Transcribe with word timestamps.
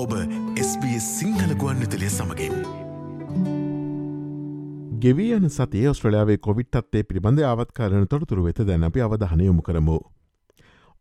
ඔබ 0.00 0.12
SBS 0.60 1.06
සිංහල 1.18 1.50
ගුවන් 1.60 1.80
විතලිය 1.82 2.08
සමඟින්. 2.12 2.54
ගෙවී 5.02 5.34
යන 5.38 5.50
සතිය 5.56 5.90
ඔස්ට්‍රලයාාවේ 5.90 6.38
කොවිට්ත්තේ 6.46 7.02
පිළිබඳ 7.10 7.42
ආවත්කාරන 7.48 8.06
තොරතුරු 8.14 8.46
වෙත 8.46 8.62
දැන 8.70 8.86
අපි 8.88 9.04
අවධහනයොමු 9.06 9.66
කරමු. 9.66 9.98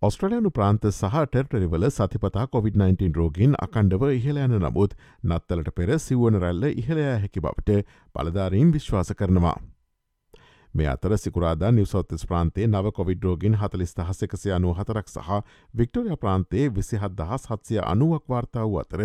ඔස්ට්‍රලයානු 0.02 0.52
ප්‍රාන්ත 0.58 0.90
සහ 0.92 1.24
ටෙර්ටරිවල 1.24 1.88
සතිපතා 1.92 2.46
COොVID-19 2.56 3.16
රෝගින් 3.22 3.56
අකණ්ඩව 3.68 4.06
ඉහල 4.18 4.44
යන 4.44 4.60
නමුත් 4.66 5.00
නත්තලට 5.24 5.76
පෙර 5.80 5.96
සිවන 6.08 6.44
රැල්ල 6.44 6.70
ඉහලයා 6.74 7.18
හැකි 7.24 7.46
බවට 7.48 7.82
පලධාරීන් 8.16 8.76
විශ්වාස 8.76 9.16
කරනවා. 9.22 9.58
මේ 10.74 10.88
අතර 10.88 11.18
සිකුරාදා 11.18 11.72
නිවසොත්තස් 11.72 12.26
ප්‍රාන්තේ 12.26 12.68
නව 12.68 12.92
කොවිඩ් 12.92 13.24
රෝගින් 13.24 13.56
හතලිස් 13.56 13.96
දහස් 13.96 14.24
එකසය 14.24 14.52
අනු 14.52 14.74
හතරක් 14.74 15.08
සහ 15.08 15.30
වික්ටෝරිය 15.74 16.18
ප්‍රාන්තේ 16.18 16.66
විසිහත් 16.72 17.16
දහස් 17.16 17.48
හත්සය 17.48 17.80
අනුවක් 17.84 18.24
වාර්තා 18.30 18.66
වූ 18.66 18.80
අතර 18.80 19.02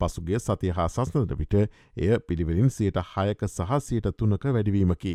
පසුගේ 0.00 0.38
සතිය 0.40 0.72
හා 0.72 0.88
සස්නට 0.88 1.38
විට 1.38 1.54
එය 1.54 2.12
පිළිවෙලින් 2.20 2.70
සියට 2.70 3.02
හයක 3.08 3.42
සහ 3.46 3.80
සියට 3.80 4.08
තුනක 4.16 4.44
වැඩිවීමකි. 4.46 5.14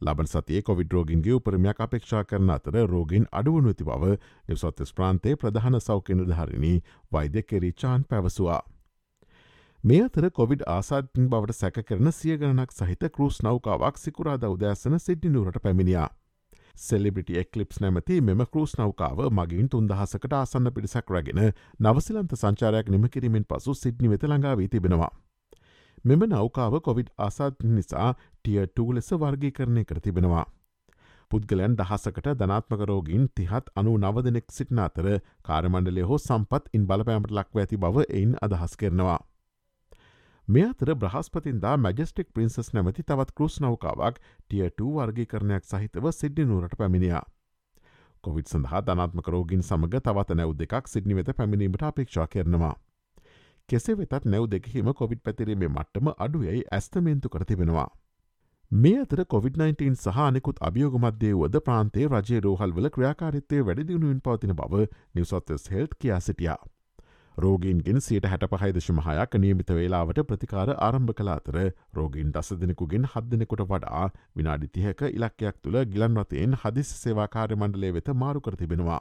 ලබන් 0.00 0.26
සතිය 0.26 0.62
කොවිඩරෝගින්ගේ 0.62 1.34
උපරමයක් 1.34 1.80
අපේක්ෂා 1.80 2.24
කරන 2.24 2.50
අතර 2.50 2.78
රෝගින් 2.86 3.26
අඩුවනු 3.32 3.68
ඇති 3.68 3.84
බව 3.84 4.14
නිවසොත්තස් 4.48 4.94
ප්‍රාන්තේ 4.94 5.34
ප්‍රධාන 5.36 5.80
සෞඛ්‍ය 5.80 6.14
නිධාරණී 6.14 6.78
වෛද්‍ය 7.12 7.42
කෙරිචාන් 7.44 8.04
පැවසවා. 8.04 8.62
මේ 9.84 10.02
අතර 10.02 10.24
කොවිඩ් 10.30 10.60
ආසාධින් 10.68 11.24
බවට 11.30 11.54
සැක 11.54 11.78
කරන 11.86 12.08
සිය 12.14 12.34
ගණනක් 12.40 12.74
සහිත 12.74 13.06
කරුස් 13.14 13.38
නෞකාවක් 13.42 13.96
සිකුරාද 13.98 14.44
උදෑසන 14.48 14.94
සිද්ධිනුවට 14.98 15.56
පැමිණියා. 15.64 16.04
සෙලිබිටි 16.76 17.38
එක්ලිප්ස් 17.40 17.80
නැමති 17.80 18.18
මෙම 18.20 18.44
කරුස් 18.52 18.74
නෞකාව 18.80 19.22
මගින් 19.30 19.70
තුන්දහසකට 19.72 20.36
ආසන්න 20.38 20.72
පිරිසක් 20.76 21.10
රැගෙන 21.10 21.40
නවසිලන්ත 21.80 22.36
සංචාරයක් 22.36 22.92
නිමකිරීමෙන් 22.94 23.46
පසු 23.46 23.74
සිද්නි 23.74 24.12
වෙත 24.12 24.28
ළඟා 24.28 24.54
වී 24.60 24.68
තිබෙනවා. 24.68 25.10
මෙම 26.04 26.22
නෞකාව 26.28 26.78
කොවිඩ් 26.80 27.10
ආසාධ 27.18 27.66
නිසා 27.72 28.08
ටියටූ 28.14 28.88
ලෙස 28.92 29.10
වර්ගී 29.16 29.52
කරණය 29.52 29.84
කර 29.84 30.00
තිබෙනවා. 30.00 30.46
පුද්ගලයන් 31.30 31.76
දහසකට 31.76 32.30
ධනාත්මක 32.36 32.86
රෝගීන් 32.86 33.26
තිහත් 33.34 33.74
අනු 33.74 33.98
නවදනෙක් 33.98 34.46
සිටින 34.52 34.86
අතර 34.86 35.10
කාරමණ්ඩලය 35.42 36.08
හෝ 36.08 36.18
සම්පත් 36.20 36.72
ඉන් 36.72 36.86
බලපෑමට 36.86 37.36
ලක්ව 37.38 37.64
ඇති 37.64 37.82
බව 37.84 38.08
එයින් 38.10 38.40
අදහස් 38.42 38.74
කරනවා. 38.76 39.20
මේ 40.48 40.64
අතර 40.64 40.94
බ්‍රහස්පතින්දා 40.94 41.76
මැජස්ටික් 41.76 42.32
පින්සස් 42.34 42.72
නැමති 42.74 43.02
තවත් 43.02 43.34
කෘස් 43.36 43.60
නෞකාවක් 43.60 44.16
ටියටූ 44.20 44.90
වර්ගීකරණයක් 44.96 45.64
සහිතව 45.64 46.10
සිද්ධි 46.12 46.44
නුවරට 46.44 46.74
පැමිණියා. 46.78 47.22
කොවිත් 48.24 48.48
සඳහා 48.48 48.80
ධනාත්මක 48.82 49.28
රෝගින් 49.28 49.62
සමඟ 49.62 50.00
තවත 50.00 50.36
නැව් 50.36 50.54
දෙකක් 50.58 50.88
සිද්නි 50.88 51.16
වෙත 51.16 51.30
පැමිණීමට 51.36 51.82
අපේක්ෂා 51.82 52.26
කරනවා. 52.26 52.74
කෙසේ 53.68 53.96
වෙතත් 53.96 54.26
නැව් 54.26 54.50
දෙකහිම 54.50 54.92
කොවිඩ් 54.94 55.22
පැතිරීමේ 55.24 55.68
මට්ටම 55.68 56.12
අඩුයයි 56.18 56.64
ඇස්තමේන්තු 56.72 57.28
කර 57.28 57.44
තිබෙනවා. 57.44 57.88
මේ 58.70 59.00
අතර 59.00 59.24
COොVID-19 59.24 59.94
සහනෙකුත් 59.94 60.60
අභියෝගමත්දේ 60.60 61.34
වද 61.34 61.60
ප්‍රාන්තේ 61.60 62.06
රජය 62.08 62.40
රෝහල්වල 62.40 62.90
ක්‍රියාකාරිත්තය 62.90 63.64
වැඩදිනුවෙන් 63.66 64.20
පවතින 64.20 64.54
බව 64.56 64.86
නිවසොත්තස් 65.14 65.70
හෙල්ට් 65.70 65.98
කියා 66.00 66.20
සිටියා. 66.20 66.62
රෝගීන්ගෙන් 67.38 68.00
සියට 68.00 68.26
හැට 68.26 68.44
පහයිදශමහයක් 68.52 69.34
නියමිත 69.36 69.70
වේලාවට 69.70 70.18
ප්‍රතිකාර 70.24 70.74
ආරම්භ 70.78 71.14
කලාතර 71.14 71.56
රෝගීන් 71.94 72.32
දස 72.32 72.52
දෙනෙකුගෙන් 72.58 73.06
හද 73.06 73.30
දෙනෙකුට 73.30 73.64
වඩා 73.66 74.04
විනාඩි 74.36 74.68
තිහක 74.70 75.02
ඉලක්කයක් 75.10 75.56
තුළ 75.58 75.78
ගිලන්වතයෙන් 75.86 76.58
හදිස් 76.62 76.92
සේවාකාරය 76.98 77.56
මණ්ඩලේ 77.56 77.92
වෙත 77.92 78.12
මාරු 78.16 78.40
කර 78.40 78.56
තිබෙනවා. 78.56 79.00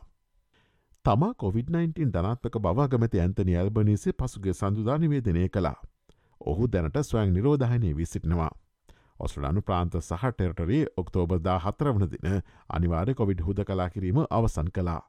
තමා 1.05 1.33
COොVID-19 1.35 2.09
ධනාත්මක 2.09 2.57
බවාගමති 2.59 3.19
ඇන්තනි 3.19 3.57
ඇල්බනීසි 3.57 4.13
පසුගේ 4.13 4.53
සඳුදා 4.53 4.97
නිවේදනය 4.97 5.47
කළා. 5.49 5.77
ඔහු 6.41 6.67
දැනට 6.67 7.03
ස්වයං 7.03 7.33
නිරෝධහනය 7.33 7.95
වී 7.97 8.05
සිටිනවා. 8.05 8.51
ඔස්ට්‍රලානු 9.19 9.61
ප්‍රාන්ත 9.61 9.95
සහ 9.99 10.29
ටෙරටරේ 10.29 10.83
ඔක්තෝබර්දා 10.97 11.57
හතරවන 11.59 12.11
දින 12.11 12.41
අනිවාර්ය 12.69 13.13
කොවිඩ් 13.13 13.41
හුද 13.41 13.63
කලා 13.65 13.89
කිරීම 13.89 14.19
අවසන් 14.29 14.69
කලා. 14.69 15.01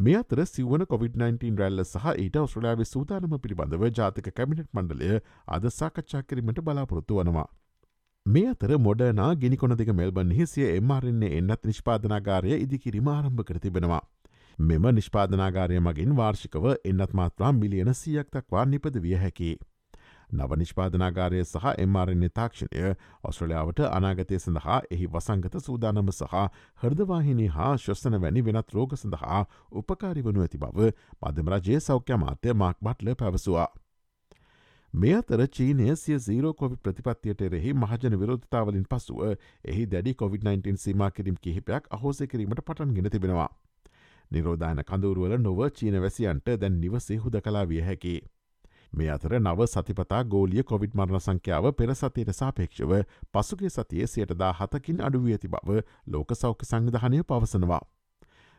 මේ 0.00 0.18
අතර 0.18 0.40
සිවන 0.46 0.82
COොVID-19 0.90 1.58
රැල්ල 1.60 1.80
සහ 1.82 2.04
ඊට 2.20 2.36
ඔස්ට්‍රලයාාව 2.42 2.82
සූදානම 2.90 3.32
පිළිබඳව 3.44 3.82
ජාතික 3.98 4.28
කැමිනට් 4.36 4.70
මණ්ඩලය 4.76 5.18
අද 5.56 5.66
සාකච්ඡා 5.78 6.22
කිරීමට 6.22 6.60
බලාපොරොත්තු 6.68 7.18
වනවා. 7.18 7.44
මේ 8.26 8.46
අතර 8.52 8.72
මොඩනා 8.78 9.28
ගිනිකොන 9.42 9.76
දෙක 9.80 9.90
මෙල්බන් 9.98 10.32
හිසිය 10.38 10.68
එම්මාරන්නේ 10.68 11.30
එන්නත් 11.40 11.68
නිෂ්පාදනාගාරය 11.70 12.56
ඉදිකිරීම 12.58 13.10
ආරම්භ 13.14 13.44
කර 13.50 13.60
තිබෙනවා. 13.66 14.00
මෙම 14.58 14.88
නිෂ්පාදනාගාරය 14.94 15.82
මගින් 15.88 16.16
වාර්ෂිකව 16.16 16.70
එන්නත් 16.92 17.12
මාත්‍රා 17.20 17.52
මිලියන 17.58 17.92
සියක් 18.00 18.32
දක්වා 18.34 18.64
නිපද 18.72 18.96
විය 19.04 19.20
හැකි. 19.24 19.52
නව 20.32 20.56
නිෂ්පාදනාගාරය 20.56 21.44
සහ 21.44 21.66
එම්මාරණ්‍ය 21.76 22.28
තාක්ෂණය 22.30 22.94
ඔස්ට්‍රලියාවට 23.24 23.82
අනාගතය 23.88 24.38
සඳහා 24.38 24.78
එහි 24.90 25.06
වසංගත 25.08 25.60
සූදානම 25.60 26.10
සහ 26.12 26.34
හර්දවාහිනී 26.82 27.50
හා 27.50 27.74
ශ්වස්සන 27.76 28.18
වැනි 28.20 28.44
වෙනත් 28.44 28.72
රෝග 28.72 28.96
සඳහා 28.96 29.44
උපකාරි 29.74 30.22
වනු 30.22 30.42
ඇති 30.42 30.58
බව 30.58 30.90
මධමරජය 31.22 31.80
සෞඛ්‍ය 31.82 32.18
මාත්‍ය 32.18 32.54
මාක් 32.54 32.76
බට්ල 32.80 33.14
පැවසවා. 33.14 33.68
මේ 34.94 35.14
අතර 35.14 35.46
චීනය 35.48 35.96
සිය 35.96 36.18
සීරෝ 36.20 36.54
කොවි 36.54 36.76
ප්‍රතිපත්තියට 36.78 37.42
එරෙහි 37.42 37.74
මහජන 37.74 38.18
විරෝධතාවලින් 38.18 38.86
පසුව 38.86 39.20
එහි 39.64 39.86
දැඩි 39.86 40.14
COොVID-19 40.14 40.76
සීම 40.78 41.04
කිරීම් 41.12 41.36
කිහිපයක් 41.38 41.86
අහෝසය 41.90 42.26
කිරීමට 42.26 42.62
පටන් 42.62 42.94
ගෙන 42.94 43.10
තිබෙනවා. 43.10 43.48
නිරෝධාන 44.30 44.82
කඳුරුවල 44.84 45.38
නොව 45.38 45.62
චීන 45.72 46.02
වැසියන්ට 46.02 46.50
දැන් 46.56 46.80
නිවසේ 46.80 47.18
හුද 47.18 47.40
කලා 47.40 47.64
විය 47.64 47.82
හැකි. 47.82 48.16
මේ 48.92 49.10
අතර 49.10 49.34
නව 49.38 49.66
සතිපතා 49.66 50.22
ගෝලිය 50.24 50.62
කොවිඩ් 50.64 50.94
මරණ 50.94 51.20
සංඛ්‍යාව 51.20 51.70
පෙර 51.74 51.94
සතියට 51.94 52.32
සාපේක්ෂව 52.32 52.92
පසුගේ 53.32 53.70
සතිය 53.70 54.06
සියටදා 54.06 54.52
හතකින් 54.54 55.00
අඩුවී 55.00 55.32
ඇති 55.32 55.48
බව 55.48 55.80
ලෝක 56.06 56.34
සෞඛ්‍ය 56.34 56.66
සංවිධානය 56.66 57.22
පවසනවා. 57.24 57.80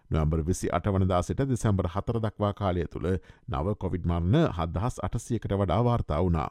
නොම්බර් 0.10 0.44
විසි 0.44 0.72
අටවනදා 0.72 1.22
සිට 1.24 1.44
දෙසැම්බර් 1.50 1.88
හතර 1.88 2.20
දක්වා 2.20 2.54
කාලය 2.54 2.88
තුළ 2.88 3.12
නව 3.50 3.76
කොවිඩ් 3.76 4.06
මරණ 4.06 4.50
හදහස් 4.52 5.00
අටසියකට 5.04 5.54
වඩා 5.54 5.84
වාර්තා 5.84 6.24
වුණා. 6.24 6.50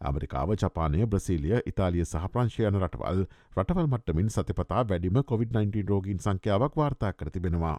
ඇමරිකාව 0.00 0.50
ජපානය 0.56 1.06
බ්‍රසීලිය 1.06 1.62
ඉතාලිය 1.66 2.04
සහ 2.04 2.28
ප්‍රංශයන 2.32 2.80
රටවල් 2.82 3.24
රටවල් 3.56 3.88
මට්ටමින් 3.88 4.30
සතිපතා 4.30 4.84
වැඩිම 4.84 5.22
COොVID-19 5.22 5.88
රෝගීන් 5.88 6.20
සංඛ්‍යාවක් 6.20 6.76
වාර්තා 6.76 7.12
කර 7.12 7.30
තිබෙනවා. 7.30 7.78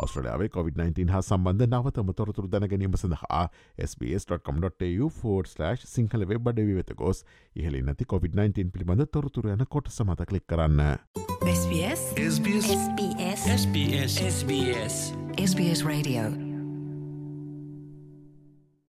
ඔස්ට්‍රලයාාවේ 0.00 0.48
COොVID-19 0.56 1.10
හා 1.10 1.20
සම්බන්ධ 1.20 1.66
නවතම 1.66 2.12
තොරතුරු 2.12 2.48
දැනගැනීම 2.48 2.96
සඳහා 2.96 3.48
SBS.com.tu4/ 3.78 5.76
සිංහල 5.86 6.26
වෙබ් 6.28 6.48
අඩවි 6.48 6.74
වෙත 6.76 6.94
ගොස්. 6.94 7.24
ඉහලි 7.56 7.82
නැති 7.82 8.04
COොVID-19 8.12 8.70
පිළිබඳ 8.70 9.06
තොරතුර 9.18 9.46
යන 9.46 9.66
කොට 9.66 9.88
සමත 9.88 10.26
කලික් 10.26 10.46
කරන්න. 10.48 10.82
SBS. 11.54 12.02
SBS. 12.30 12.68
SBS. 13.58 14.18
SBS. 14.30 14.98
SBS 15.38 15.86
Radio 15.86 16.43